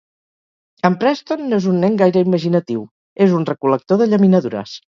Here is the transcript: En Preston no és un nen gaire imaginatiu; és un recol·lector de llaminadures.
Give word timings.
En 0.89 0.95
Preston 1.03 1.43
no 1.51 1.59
és 1.61 1.67
un 1.73 1.77
nen 1.85 1.99
gaire 2.03 2.25
imaginatiu; 2.27 2.81
és 3.29 3.39
un 3.41 3.47
recol·lector 3.53 4.05
de 4.05 4.13
llaminadures. 4.13 4.79